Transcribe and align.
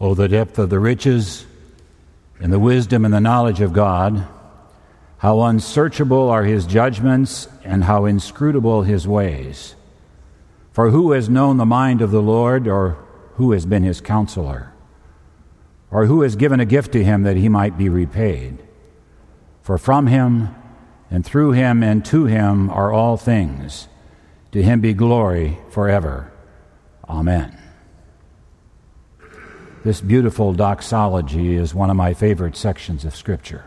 Oh, 0.00 0.14
the 0.14 0.28
depth 0.28 0.58
of 0.58 0.70
the 0.70 0.78
riches 0.78 1.46
and 2.40 2.52
the 2.52 2.58
wisdom 2.58 3.04
and 3.04 3.14
the 3.14 3.20
knowledge 3.20 3.60
of 3.60 3.72
God! 3.72 4.26
How 5.18 5.40
unsearchable 5.42 6.28
are 6.28 6.44
his 6.44 6.66
judgments 6.66 7.48
and 7.64 7.84
how 7.84 8.04
inscrutable 8.04 8.82
his 8.82 9.06
ways! 9.08 9.74
For 10.72 10.90
who 10.90 11.12
has 11.12 11.28
known 11.28 11.56
the 11.56 11.64
mind 11.64 12.02
of 12.02 12.10
the 12.10 12.20
Lord, 12.20 12.66
or 12.66 12.98
who 13.36 13.52
has 13.52 13.64
been 13.64 13.84
his 13.84 14.00
counselor? 14.00 14.72
Or 15.90 16.06
who 16.06 16.22
has 16.22 16.34
given 16.34 16.58
a 16.58 16.64
gift 16.64 16.90
to 16.92 17.04
him 17.04 17.22
that 17.22 17.36
he 17.36 17.48
might 17.48 17.78
be 17.78 17.88
repaid? 17.88 18.58
For 19.62 19.78
from 19.78 20.08
him, 20.08 20.48
and 21.10 21.24
through 21.24 21.52
him, 21.52 21.84
and 21.84 22.04
to 22.06 22.24
him 22.24 22.68
are 22.70 22.92
all 22.92 23.16
things. 23.16 23.86
To 24.50 24.62
him 24.62 24.80
be 24.80 24.94
glory 24.94 25.58
forever. 25.70 26.32
Amen. 27.08 27.56
This 29.84 30.00
beautiful 30.00 30.54
doxology 30.54 31.56
is 31.56 31.74
one 31.74 31.90
of 31.90 31.96
my 31.96 32.14
favorite 32.14 32.56
sections 32.56 33.04
of 33.04 33.14
Scripture. 33.14 33.66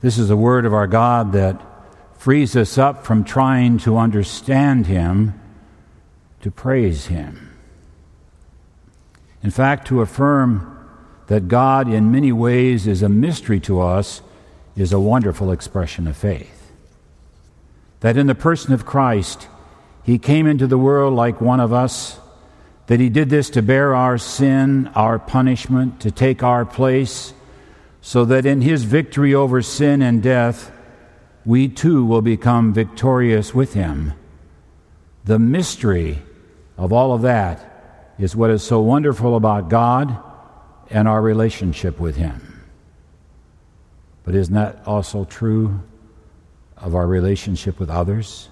This 0.00 0.18
is 0.18 0.30
a 0.30 0.36
word 0.36 0.66
of 0.66 0.74
our 0.74 0.88
God 0.88 1.30
that 1.30 1.62
frees 2.18 2.56
us 2.56 2.76
up 2.76 3.06
from 3.06 3.22
trying 3.22 3.78
to 3.78 3.96
understand 3.96 4.88
Him 4.88 5.40
to 6.40 6.50
praise 6.50 7.06
Him. 7.06 7.56
In 9.44 9.52
fact, 9.52 9.86
to 9.88 10.00
affirm 10.00 10.76
that 11.28 11.46
God 11.46 11.88
in 11.88 12.10
many 12.10 12.32
ways 12.32 12.88
is 12.88 13.04
a 13.04 13.08
mystery 13.08 13.60
to 13.60 13.80
us 13.80 14.22
is 14.74 14.92
a 14.92 14.98
wonderful 14.98 15.52
expression 15.52 16.08
of 16.08 16.16
faith. 16.16 16.72
That 18.00 18.16
in 18.16 18.26
the 18.26 18.34
person 18.34 18.72
of 18.72 18.86
Christ, 18.86 19.46
He 20.02 20.18
came 20.18 20.48
into 20.48 20.66
the 20.66 20.76
world 20.76 21.14
like 21.14 21.40
one 21.40 21.60
of 21.60 21.72
us 21.72 22.18
that 22.86 23.00
he 23.00 23.08
did 23.08 23.30
this 23.30 23.50
to 23.50 23.62
bear 23.62 23.94
our 23.94 24.18
sin, 24.18 24.88
our 24.94 25.18
punishment, 25.18 26.00
to 26.00 26.10
take 26.10 26.42
our 26.42 26.64
place, 26.64 27.32
so 28.00 28.24
that 28.24 28.46
in 28.46 28.60
his 28.60 28.84
victory 28.84 29.34
over 29.34 29.60
sin 29.60 30.02
and 30.02 30.22
death, 30.22 30.70
we 31.44 31.68
too 31.68 32.04
will 32.04 32.22
become 32.22 32.72
victorious 32.72 33.54
with 33.54 33.74
him. 33.74 34.12
The 35.24 35.38
mystery 35.38 36.22
of 36.76 36.92
all 36.92 37.12
of 37.12 37.22
that 37.22 38.14
is 38.18 38.36
what 38.36 38.50
is 38.50 38.62
so 38.62 38.80
wonderful 38.80 39.36
about 39.36 39.68
God 39.68 40.16
and 40.90 41.08
our 41.08 41.20
relationship 41.20 41.98
with 41.98 42.16
him. 42.16 42.64
But 44.24 44.34
isn't 44.34 44.54
that 44.54 44.82
also 44.86 45.24
true 45.24 45.80
of 46.76 46.94
our 46.94 47.06
relationship 47.06 47.80
with 47.80 47.90
others? 47.90 48.48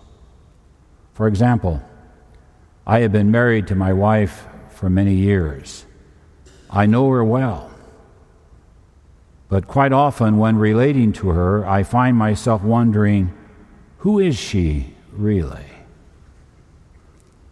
For 1.15 1.29
example, 1.29 1.83
I 2.87 3.01
have 3.01 3.13
been 3.13 3.31
married 3.31 3.67
to 3.69 3.75
my 3.75 3.93
wife 3.93 4.47
for 4.69 4.91
many 4.91 5.15
years. 5.15 5.87
I 6.69 6.87
know 6.87 7.09
her 7.11 7.25
well. 7.25 7.71
But 9.49 9.69
quite 9.69 9.93
often, 9.93 10.37
when 10.37 10.57
relating 10.57 11.13
to 11.15 11.31
her, 11.31 11.67
I 11.67 11.83
find 11.83 12.17
myself 12.17 12.63
wondering 12.63 13.33
who 13.99 14.19
is 14.19 14.37
she 14.37 14.95
really? 15.13 15.65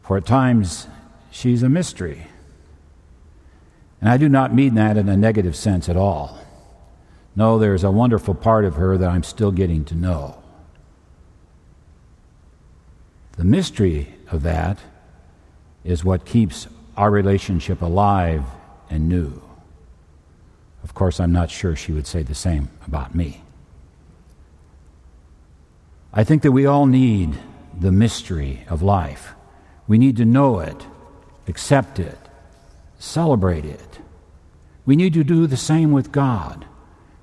For 0.02 0.16
at 0.18 0.26
times, 0.26 0.88
she's 1.30 1.62
a 1.62 1.68
mystery. 1.68 2.26
And 4.00 4.10
I 4.10 4.16
do 4.16 4.28
not 4.28 4.54
mean 4.54 4.74
that 4.74 4.96
in 4.96 5.08
a 5.08 5.16
negative 5.16 5.56
sense 5.56 5.88
at 5.88 5.96
all. 5.96 6.38
No, 7.34 7.58
there's 7.58 7.84
a 7.84 7.90
wonderful 7.90 8.34
part 8.34 8.64
of 8.64 8.74
her 8.74 8.98
that 8.98 9.08
I'm 9.08 9.22
still 9.22 9.52
getting 9.52 9.84
to 9.86 9.94
know. 9.94 10.42
The 13.38 13.44
mystery 13.44 14.14
of 14.30 14.42
that 14.42 14.78
is 15.84 16.04
what 16.04 16.24
keeps 16.24 16.66
our 16.96 17.10
relationship 17.10 17.82
alive 17.82 18.44
and 18.90 19.08
new. 19.08 19.42
Of 20.82 20.94
course, 20.94 21.20
I'm 21.20 21.32
not 21.32 21.50
sure 21.50 21.76
she 21.76 21.92
would 21.92 22.06
say 22.06 22.22
the 22.22 22.34
same 22.34 22.68
about 22.86 23.14
me. 23.14 23.42
I 26.12 26.24
think 26.24 26.42
that 26.42 26.52
we 26.52 26.66
all 26.66 26.86
need 26.86 27.38
the 27.78 27.92
mystery 27.92 28.64
of 28.68 28.82
life. 28.82 29.32
We 29.86 29.98
need 29.98 30.16
to 30.18 30.24
know 30.24 30.60
it, 30.60 30.86
accept 31.48 31.98
it, 31.98 32.18
celebrate 32.98 33.64
it. 33.64 33.98
We 34.84 34.96
need 34.96 35.14
to 35.14 35.24
do 35.24 35.46
the 35.46 35.56
same 35.56 35.92
with 35.92 36.12
God. 36.12 36.66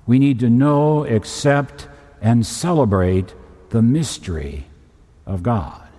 We 0.06 0.18
need 0.18 0.40
to 0.40 0.50
know, 0.50 1.04
accept, 1.04 1.86
and 2.20 2.44
celebrate 2.44 3.34
the 3.70 3.82
mystery 3.82 4.66
of 5.26 5.42
God. 5.42 5.89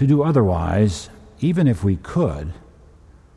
To 0.00 0.06
do 0.06 0.22
otherwise, 0.22 1.10
even 1.40 1.68
if 1.68 1.84
we 1.84 1.96
could, 1.96 2.54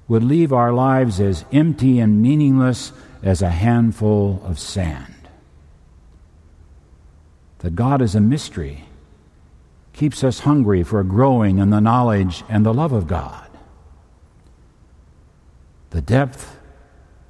would 0.08 0.24
leave 0.24 0.54
our 0.54 0.72
lives 0.72 1.20
as 1.20 1.44
empty 1.52 2.00
and 2.00 2.22
meaningless 2.22 2.94
as 3.22 3.42
a 3.42 3.50
handful 3.50 4.42
of 4.46 4.58
sand. 4.58 5.28
That 7.58 7.76
God 7.76 8.02
is 8.02 8.16
a 8.16 8.22
mystery 8.22 8.86
keeps 9.92 10.24
us 10.24 10.40
hungry 10.40 10.84
for 10.84 11.04
growing 11.04 11.58
in 11.58 11.70
the 11.70 11.82
knowledge 11.82 12.46
and 12.48 12.66
the 12.66 12.74
love 12.74 12.94
of 12.94 13.08
God. 13.08 13.50
The 15.90 16.00
depth 16.00 16.58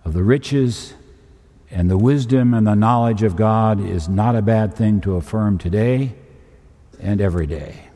of 0.06 0.14
the 0.14 0.22
riches 0.22 0.94
and 1.72 1.90
the 1.90 1.98
wisdom 1.98 2.54
and 2.54 2.68
the 2.68 2.76
knowledge 2.76 3.24
of 3.24 3.36
God 3.36 3.84
is 3.84 4.08
not 4.08 4.36
a 4.36 4.44
bad 4.44 4.76
thing 4.76 5.02
to 5.02 5.16
affirm 5.16 5.58
today 5.58 6.14
and 7.00 7.20
every 7.20 7.48
day. 7.48 7.90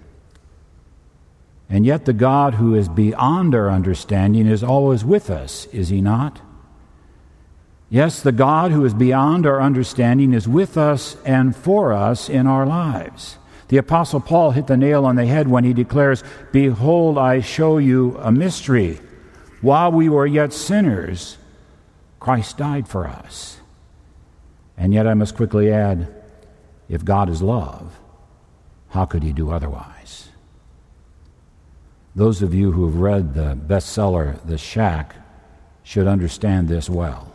And 1.69 1.85
yet, 1.85 2.05
the 2.05 2.13
God 2.13 2.55
who 2.55 2.75
is 2.75 2.87
beyond 2.87 3.53
our 3.53 3.69
understanding 3.69 4.47
is 4.47 4.63
always 4.63 5.03
with 5.03 5.29
us, 5.29 5.65
is 5.67 5.89
he 5.89 5.99
not? 5.99 6.41
Yes, 7.89 8.21
the 8.21 8.31
God 8.31 8.71
who 8.71 8.85
is 8.85 8.93
beyond 8.93 9.45
our 9.45 9.61
understanding 9.61 10.33
is 10.33 10.47
with 10.47 10.77
us 10.77 11.17
and 11.25 11.55
for 11.55 11.93
us 11.93 12.29
in 12.29 12.47
our 12.47 12.65
lives. 12.65 13.37
The 13.69 13.77
Apostle 13.77 14.21
Paul 14.21 14.51
hit 14.51 14.67
the 14.67 14.77
nail 14.77 15.05
on 15.05 15.15
the 15.15 15.25
head 15.25 15.47
when 15.47 15.63
he 15.63 15.73
declares, 15.73 16.23
Behold, 16.51 17.17
I 17.17 17.41
show 17.41 17.77
you 17.77 18.17
a 18.19 18.31
mystery. 18.31 18.99
While 19.61 19.91
we 19.91 20.07
were 20.07 20.27
yet 20.27 20.53
sinners, 20.53 21.37
Christ 22.19 22.57
died 22.57 22.87
for 22.87 23.07
us. 23.07 23.59
And 24.77 24.93
yet, 24.93 25.07
I 25.07 25.15
must 25.15 25.35
quickly 25.35 25.71
add, 25.71 26.13
if 26.87 27.03
God 27.03 27.29
is 27.29 27.41
love, 27.41 27.99
how 28.89 29.05
could 29.05 29.23
he 29.23 29.33
do 29.33 29.49
otherwise? 29.49 30.29
Those 32.17 32.41
of 32.41 32.51
you 32.51 32.71
who 32.71 32.87
have 32.87 32.95
read 32.95 33.35
the 33.35 33.55
bestseller, 33.55 34.43
The 34.43 34.57
Shack, 34.57 35.15
should 35.83 36.07
understand 36.07 36.67
this 36.67 36.89
well. 36.89 37.31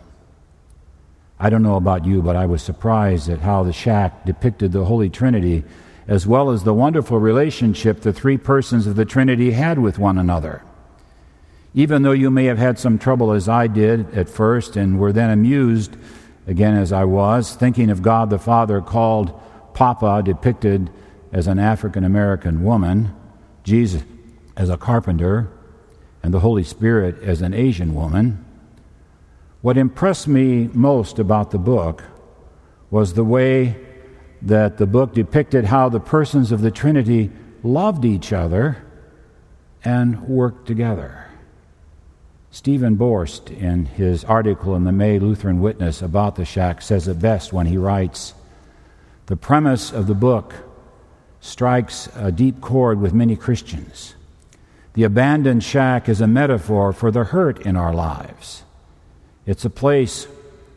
I 1.38 1.50
don't 1.50 1.62
know 1.62 1.76
about 1.76 2.04
you, 2.04 2.20
but 2.20 2.34
I 2.34 2.47
was 2.47 2.62
surprised 2.62 3.28
at 3.28 3.38
how 3.38 3.62
The 3.62 3.72
Shack 3.72 4.26
depicted 4.26 4.72
the 4.72 4.87
Holy 4.87 5.09
Trinity 5.09 5.62
as 6.09 6.26
well 6.26 6.50
as 6.50 6.65
the 6.65 6.75
wonderful 6.75 7.20
relationship 7.20 8.00
the 8.00 8.12
three 8.12 8.37
persons 8.37 8.88
of 8.88 8.97
the 8.97 9.04
Trinity 9.04 9.53
had 9.53 9.78
with 9.78 10.00
one 10.00 10.19
another. 10.19 10.65
Even 11.75 12.03
though 12.03 12.10
you 12.10 12.28
may 12.28 12.47
have 12.47 12.59
had 12.59 12.76
some 12.76 12.99
trouble 12.99 13.31
as 13.31 13.49
I 13.49 13.69
did 13.69 14.12
at 14.12 14.28
first 14.28 14.75
and 14.75 14.99
were 14.99 15.12
then 15.12 15.31
amused, 15.31 15.97
again 16.49 16.75
as 16.75 16.91
I 16.91 17.04
was, 17.04 17.54
thinking 17.54 17.88
of 17.88 18.03
God 18.03 18.31
the 18.31 18.38
Father 18.41 18.81
called 18.81 19.41
Papa, 19.75 20.25
depicted 20.25 20.91
as 21.31 21.47
an 21.47 21.60
African 21.60 22.03
American 22.03 22.64
woman, 22.64 23.14
Jesus, 23.62 24.03
as 24.57 24.69
a 24.69 24.77
carpenter 24.77 25.51
and 26.23 26.33
the 26.33 26.41
Holy 26.41 26.65
Spirit 26.65 27.23
as 27.23 27.43
an 27.43 27.55
Asian 27.55 27.95
woman, 27.95 28.45
what 29.61 29.77
impressed 29.77 30.29
me 30.29 30.69
most 30.73 31.19
about 31.19 31.51
the 31.51 31.59
book 31.59 32.03
was 32.91 33.15
the 33.15 33.25
way 33.25 33.77
that 34.43 34.77
the 34.77 34.87
book 34.87 35.15
depicted 35.15 35.65
how 35.65 35.89
the 35.89 36.01
persons 36.01 36.53
of 36.53 36.61
the 36.61 36.71
Trinity 36.71 37.31
loved 37.62 38.05
each 38.05 38.33
other 38.33 38.85
and 39.85 40.29
worked 40.29 40.67
together. 40.67 41.27
Stephen 42.51 42.97
Borst, 42.97 43.50
in 43.50 43.87
his 43.87 44.25
article 44.25 44.76
in 44.76 44.85
the 44.85 44.93
May 44.93 45.19
Lutheran 45.19 45.61
Witness 45.61 46.03
about 46.03 46.37
the 46.37 46.44
shack, 46.44 46.82
says 46.82 47.09
it 47.09 47.19
best 47.19 47.53
when 47.53 47.67
he 47.67 47.79
writes 47.79 48.35
The 49.26 49.37
premise 49.37 49.91
of 49.91 50.06
the 50.06 50.15
book 50.15 50.55
strikes 51.41 52.09
a 52.15 52.31
deep 52.31 52.61
chord 52.61 53.00
with 53.00 53.15
many 53.15 53.37
Christians. 53.37 54.15
The 54.94 55.05
abandoned 55.05 55.65
shack 55.65 56.09
is 56.09 56.21
a 56.21 56.27
metaphor 56.27 56.93
for 56.93 57.11
the 57.11 57.25
hurt 57.25 57.61
in 57.65 57.77
our 57.77 57.94
lives. 57.94 58.62
It's 59.47 59.65
a 59.65 59.71
place 59.71 60.27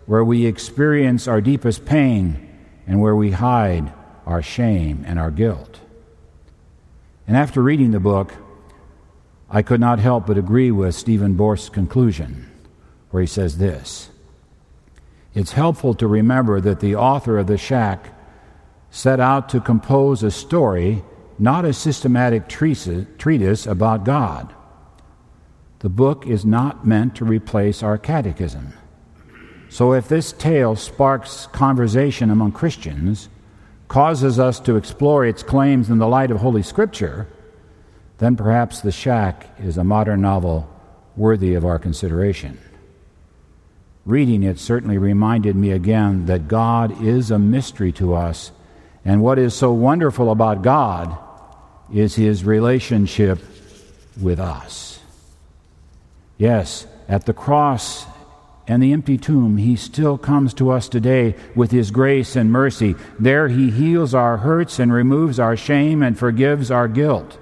where 0.06 0.24
we 0.24 0.46
experience 0.46 1.28
our 1.28 1.42
deepest 1.42 1.86
pain 1.86 2.50
and 2.88 3.02
where 3.02 3.16
we 3.16 3.32
hide 3.32 3.92
our 4.26 4.42
shame 4.42 5.04
and 5.06 5.20
our 5.20 5.32
guilt. 5.32 5.80
And 7.28 7.36
after 7.36 7.62
reading 7.62 7.92
the 7.92 8.00
book, 8.00 8.34
I 9.50 9.62
could 9.62 9.80
not 9.80 10.00
help 10.00 10.28
but 10.28 10.38
agree 10.38 10.72
with 10.72 10.96
Stephen 10.96 11.36
Borst's 11.36 11.70
conclusion, 11.70 12.50
where 13.12 13.22
he 13.22 13.28
says 13.28 13.58
this 13.58 14.10
It's 15.34 15.54
helpful 15.54 15.94
to 15.96 16.08
remember 16.08 16.62
that 16.62 16.80
the 16.80 16.96
author 16.96 17.38
of 17.38 17.48
The 17.48 17.58
Shack 17.58 18.14
set 18.90 19.20
out 19.20 19.50
to 19.50 19.60
compose 19.60 20.24
a 20.24 20.32
story 20.32 21.04
not 21.38 21.66
a 21.66 21.74
systematic 21.74 22.48
treatise 22.48 23.68
about 23.68 24.06
God. 24.06 24.54
The 25.80 25.90
book 25.90 26.26
is 26.26 26.46
not 26.46 26.88
meant 26.88 27.16
to 27.16 27.26
replace 27.26 27.84
our 27.84 27.98
catechism. 27.98 28.74
So 29.70 29.94
if 29.94 30.08
this 30.08 30.32
tale 30.32 30.76
sparks 30.76 31.48
conversation 31.48 32.30
among 32.30 32.54
Christians, 32.54 33.30
causes 33.88 34.40
us 34.40 34.60
to 34.62 34.78
explore 34.78 35.26
its 35.26 35.44
claims 35.44 35.90
in 35.90 35.98
the 35.98 36.08
light 36.08 36.32
of 36.32 36.38
Holy 36.38 36.64
Scripture, 36.64 37.28
then 38.18 38.36
perhaps 38.36 38.82
The 38.82 38.92
Shack 38.92 39.48
is 39.60 39.78
a 39.78 39.84
modern 39.84 40.22
novel 40.22 40.70
worthy 41.16 41.54
of 41.54 41.66
our 41.66 41.78
consideration. 41.78 42.60
Reading 44.06 44.44
it 44.44 44.60
certainly 44.60 44.98
reminded 44.98 45.56
me 45.56 45.72
again 45.72 46.26
that 46.28 46.48
God 46.48 47.04
is 47.04 47.30
a 47.30 47.40
mystery 47.40 47.92
to 47.94 48.14
us, 48.14 48.52
and 49.04 49.22
what 49.22 49.38
is 49.38 49.54
so 49.54 49.72
wonderful 49.74 50.32
about 50.32 50.62
God 50.62 51.18
is 51.94 52.16
his 52.16 52.44
relationship 52.44 53.40
with 54.20 54.40
us. 54.40 55.00
Yes, 56.38 56.88
at 57.08 57.26
the 57.26 57.34
cross 57.34 58.06
and 58.68 58.82
the 58.82 58.94
empty 58.94 59.18
tomb, 59.18 59.58
he 59.58 59.76
still 59.76 60.18
comes 60.18 60.54
to 60.56 60.72
us 60.72 60.90
today 60.90 61.36
with 61.56 61.72
his 61.72 61.92
grace 61.92 62.36
and 62.36 62.52
mercy. 62.52 62.96
There 63.20 63.48
he 63.48 63.70
heals 63.70 64.14
our 64.14 64.38
hurts 64.38 64.80
and 64.80 64.92
removes 64.92 65.40
our 65.40 65.56
shame 65.56 66.02
and 66.02 66.18
forgives 66.18 66.72
our 66.72 66.88
guilt. 66.88 67.38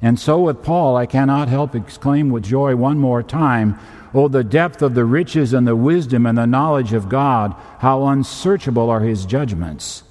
And 0.00 0.18
so 0.18 0.40
with 0.40 0.62
Paul, 0.62 0.96
I 0.96 1.06
cannot 1.06 1.48
help 1.48 1.74
exclaim 1.74 2.30
with 2.30 2.44
joy 2.44 2.76
one 2.76 2.98
more 2.98 3.22
time, 3.22 3.78
Oh, 4.14 4.28
the 4.28 4.44
depth 4.44 4.82
of 4.82 4.94
the 4.94 5.06
riches 5.06 5.54
and 5.54 5.66
the 5.66 5.76
wisdom 5.76 6.26
and 6.26 6.36
the 6.36 6.46
knowledge 6.46 6.92
of 6.92 7.08
God! 7.08 7.54
How 7.78 8.04
unsearchable 8.08 8.90
are 8.90 9.00
his 9.00 9.24
judgments! 9.24 10.02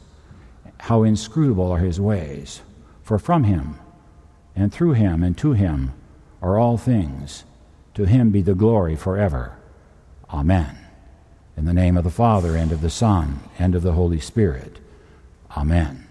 How 0.80 1.04
inscrutable 1.04 1.72
are 1.72 1.78
his 1.78 2.02
ways! 2.02 2.62
For 3.12 3.20
from 3.20 3.44
him, 3.44 3.78
and 4.56 4.72
through 4.72 4.94
him, 4.94 5.22
and 5.22 5.38
to 5.40 5.52
him 5.52 5.92
are 6.42 6.58
all 6.58 6.78
things. 6.78 7.44
To 7.96 8.06
him 8.06 8.30
be 8.30 8.42
the 8.42 8.56
glory 8.56 8.96
forever. 8.96 9.58
Amen. 10.30 10.78
In 11.58 11.66
the 11.66 11.74
name 11.74 11.98
of 11.98 12.06
the 12.06 12.10
Father, 12.10 12.56
and 12.56 12.72
of 12.72 12.80
the 12.80 12.90
Son, 12.90 13.42
and 13.60 13.76
of 13.76 13.84
the 13.84 13.92
Holy 13.92 14.22
Spirit. 14.22 14.80
Amen. 15.58 16.08